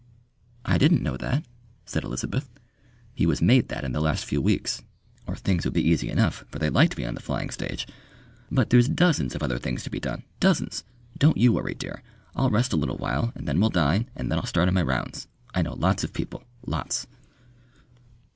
"I 0.65 0.79
didn't 0.79 1.03
know 1.03 1.15
that," 1.17 1.45
said 1.85 2.03
Elizabeth. 2.03 2.49
"He 3.13 3.27
was 3.27 3.39
made 3.39 3.67
that 3.67 3.83
in 3.83 3.91
the 3.91 4.01
last 4.01 4.25
few 4.25 4.41
weeks... 4.41 4.81
or 5.27 5.35
things 5.35 5.63
would 5.63 5.75
be 5.75 5.87
easy 5.87 6.09
enough, 6.09 6.43
for 6.49 6.57
they 6.57 6.71
liked 6.71 6.97
me 6.97 7.05
on 7.05 7.13
the 7.13 7.21
flying 7.21 7.51
stage. 7.51 7.85
But 8.49 8.71
there's 8.71 8.89
dozens 8.89 9.35
of 9.35 9.43
other 9.43 9.59
things 9.59 9.83
to 9.83 9.91
be 9.91 9.99
done 9.99 10.23
dozens. 10.39 10.83
Don't 11.19 11.37
you 11.37 11.53
worry, 11.53 11.75
dear. 11.75 12.01
I'll 12.35 12.49
rest 12.49 12.73
a 12.73 12.77
little 12.77 12.97
while, 12.97 13.31
and 13.35 13.47
then 13.47 13.59
we'll 13.59 13.69
dine, 13.69 14.09
and 14.15 14.31
then 14.31 14.39
I'll 14.39 14.47
start 14.47 14.67
on 14.67 14.73
my 14.73 14.81
rounds. 14.81 15.27
I 15.53 15.61
know 15.61 15.75
lots 15.75 16.03
of 16.03 16.13
people 16.13 16.45
lots." 16.65 17.05